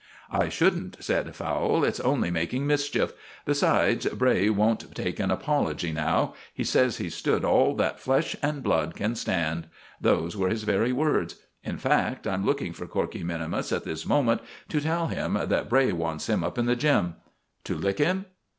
"I 0.31 0.49
shouldn't," 0.49 0.97
said 0.99 1.35
Fowle. 1.35 1.83
"It's 1.83 1.99
only 1.99 2.31
making 2.31 2.65
mischief. 2.65 3.13
Besides, 3.45 4.07
Bray 4.07 4.49
won't 4.49 4.95
take 4.95 5.19
an 5.19 5.29
apology 5.29 5.91
now. 5.91 6.33
He 6.51 6.63
says 6.63 6.97
he's 6.97 7.13
stood 7.13 7.45
all 7.45 7.75
that 7.75 7.99
flesh 7.99 8.35
and 8.41 8.63
blood 8.63 8.95
can 8.95 9.13
stand. 9.13 9.67
Those 10.01 10.35
were 10.35 10.49
his 10.49 10.63
very 10.63 10.91
words. 10.91 11.35
In 11.63 11.77
fact, 11.77 12.25
I'm 12.25 12.43
looking 12.43 12.73
for 12.73 12.87
Corkey 12.87 13.23
minimus 13.23 13.71
at 13.71 13.83
this 13.83 14.03
moment 14.03 14.41
to 14.69 14.81
tell 14.81 15.05
him 15.05 15.35
that 15.39 15.69
Bray 15.69 15.91
wants 15.91 16.27
him 16.27 16.43
up 16.43 16.57
in 16.57 16.65
the 16.65 16.75
'gym.'" 16.75 17.17
"To 17.65 17.75
lick 17.75 17.99
him?" 17.99 18.25